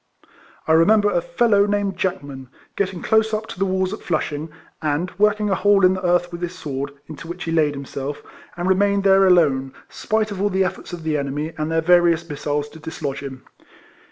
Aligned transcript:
I 0.67 0.71
remember 0.71 1.11
a 1.11 1.21
fellow, 1.21 1.67
named 1.67 1.95
Jackman, 1.95 2.49
getting 2.75 3.03
close 3.03 3.35
up 3.35 3.45
to 3.49 3.59
the 3.59 3.67
walls 3.67 3.93
at 3.93 3.99
Flushing, 4.01 4.49
and 4.81 5.11
working 5.19 5.51
a 5.51 5.53
hole 5.53 5.85
in 5.85 5.93
the 5.93 6.03
earth 6.03 6.31
with 6.31 6.41
his 6.41 6.57
sword, 6.57 6.89
into 7.05 7.27
which 7.27 7.43
he 7.43 7.51
laid 7.51 7.75
himself, 7.75 8.23
and 8.57 8.67
remained 8.67 9.03
there 9.03 9.27
alone, 9.27 9.73
132 9.93 9.93
RECOLLECTIONS 9.93 9.93
OF 9.93 10.09
spite 10.27 10.31
of 10.31 10.41
all 10.41 10.49
the 10.49 10.63
efforts 10.63 10.91
of 10.91 11.03
the 11.03 11.13
enemj' 11.13 11.53
and 11.59 11.69
their 11.71 11.81
various 11.81 12.27
missiles 12.27 12.67
to 12.69 12.79
dislodge 12.79 13.19
him. 13.19 13.43